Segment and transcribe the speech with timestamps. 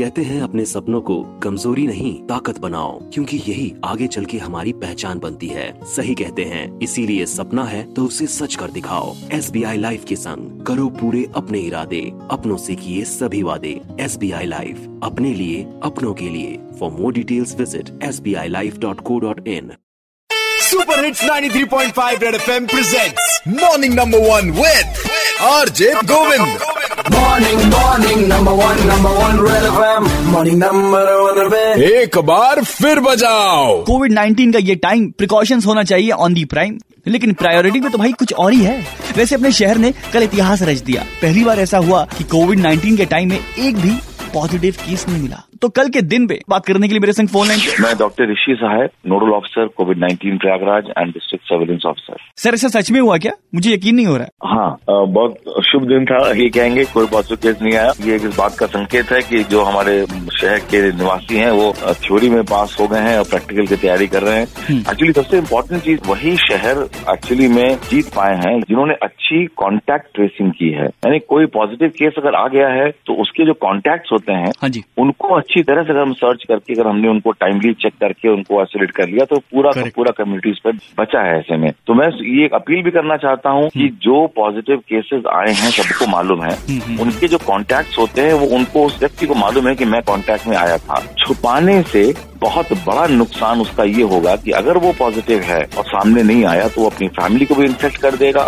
[0.00, 4.72] कहते हैं अपने सपनों को कमज़ोरी नहीं, ताकत बनाओ, क्योंकि यही आगे चल के हमारी
[4.72, 9.50] पहचान बनती है। सही कहते हैं, इसीलिए सपना है तो उसे सच कर दिखाओ। एस
[9.50, 12.00] बी आई लाइफ के संग करो पूरे अपने इरादे,
[12.30, 16.90] अपनों से किए सभी वादे। एस बी आई लाइफ, अपने लिए, अपनों के लिए। For
[16.90, 19.72] more details visit S B I life dot co dot in
[20.62, 25.06] Super Hits 93.5 Red FM presents Morning Number One with
[25.52, 26.69] RJ Govind.
[27.10, 29.64] Morning, morning number one number one red
[30.62, 36.10] number one, Red एक बार फिर बजाओ। Covid 19 का ये time precautions होना चाहिए
[36.10, 38.86] on the prime लेकिन priority में तो भाई कुछ और ही है।
[39.16, 42.96] वैसे अपने शहर ने कल इतिहास रच दिया। पहली बार ऐसा हुआ कि कोविड 19
[42.96, 43.98] के टाइम में एक भी
[44.34, 47.28] पॉजिटिव केस नहीं मिला। तो कल के दिन पे बात करने के लिए मेरे संग
[47.28, 52.16] फ़ोन लाइन मैं डॉक्टर ऋषि साहब nodal officer covid 19 Prayagraj and district surveillance officer
[52.36, 53.32] sir ऐसा सच में हुआ क्या?
[53.54, 57.38] मुझे यकीन नहीं हो रहा है। हाँ बहुत शुभ दिन था। ये कहेंगे कोई पॉजिटिव
[57.42, 60.00] केस नहीं आया। ये इस बात का संकेत है की जो हमारे
[60.40, 61.72] शहर के निवासी हैं वो
[62.02, 65.38] थ्योरी में पास हो गए हैं और प्रैक्टिकल की तैयारी कर रहे हैं। एक्चुअली सबसे
[65.38, 66.78] इम्पोर्टेंट चीज़ वही शहर
[67.10, 72.14] एक्चुअली में जीत पाए हैं जिन्होंने अच्छी कॉन्टैक्ट ट्रेसिंग की है। यानी कोई पॉजिटिव केस
[72.18, 75.82] अगर आ गया है तो उसके जो कॉन्टैक्ट होते हैं हाँ जी। उनको अच्छी तरह
[75.82, 79.24] से अगर हम सर्च करके अगर हमने उनको टाइमली चेक करके उनको आइसोलेट कर लिया
[79.24, 82.90] तो पूरा का पूरा कम्युनिटी पर बचा है ऐसे में। तो मैं ये अपील भी
[82.90, 86.56] करना चाहता हूँ कि जो पॉजिटिव केसेस आए हैं सबको मालूम है
[87.00, 90.28] उनके जो कॉन्टैक्ट्स होते हैं वो उनको उस व्यक्ति को मालूम है कि मैं कॉन्टैक्ट
[90.46, 95.40] में आया था। छुपाने से बहुत बड़ा नुकसान उसका ये होगा कि अगर वो पॉजिटिव
[95.42, 98.42] है और सामने नहीं आया तो वो अपनी फैमिली को भी इन्फेक्ट कर देगा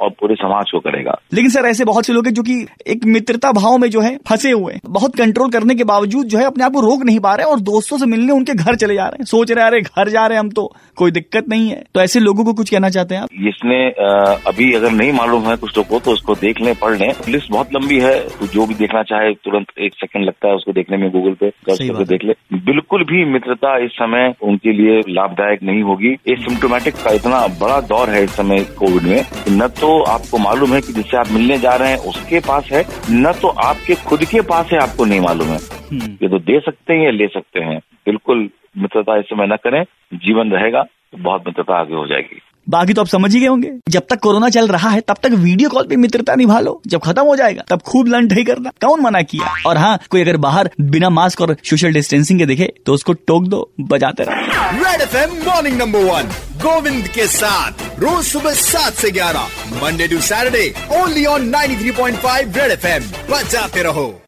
[0.00, 2.54] और पूरे समाज को करेगा। लेकिन सर ऐसे बहुत से लोग हैं जो कि
[2.86, 6.38] एक मित्रता भाव में जो है फंसे हुए हैं। बहुत कंट्रोल करने के बावजूद जो
[6.38, 8.76] है अपने आप को रोक नहीं पा रहे हैं और दोस्तों से मिलने उनके घर
[8.76, 11.48] चले जा रहे हैं। सोच रहे अरे घर जा रहे हैं हम तो कोई दिक्कत
[11.48, 13.28] नहीं है। तो ऐसे लोगों को कुछ कहना चाहते हैं आप?
[13.46, 13.80] इसने
[14.48, 17.50] अभी अगर नहीं मालूम है कुछ लोग को तो उसको देख लें पढ़ लें। लिस्ट
[17.52, 20.96] बहुत लंबी है तो जो भी देखना चाहे तुरंत एक सेकंड लगता है उसको देखने
[20.96, 25.62] में गूगल पे सर्च करके देख ले। बिल्कुल भी मित्रता इस समय उनके लिए लाभदायक
[25.62, 29.90] नहीं होगी। ये सिम्टोमेटिक का इतना बड़ा दौर है इस समय कोविड में न तो
[30.12, 33.48] आपको मालूम है कि जिससे आप मिलने जा रहे हैं उसके पास है न तो
[33.64, 35.58] आपके खुद के पास है आपको नहीं मालूम है।
[36.22, 38.48] ये तो दे सकते हैं या ले सकते हैं। बिल्कुल
[38.78, 39.82] मित्रता इस समय न करें
[40.16, 43.70] जीवन रहेगा तो बहुत मित्रता आगे हो जाएगी। बाकी तो आप समझ ही गए होंगे।
[43.88, 47.00] जब तक कोरोना चल रहा है, तब तक वीडियो कॉल पे मित्रता निभा लो जब
[47.00, 49.54] खत्म हो जाएगा, तब खूब ही करना। कौन मना किया?
[49.66, 53.48] और हाँ कोई अगर बाहर बिना मास्क और सोशल डिस्टेंसिंग के दिखे तो उसको टोक
[53.48, 54.36] दो, बजाते रहो।
[54.84, 56.26] Red FM Morning Number One
[56.62, 59.42] Govind के साथ, रोज सुबह सात से ग्यारह
[59.82, 64.22] Monday to Saturday only on 93.5 Red FM बजाते रहो।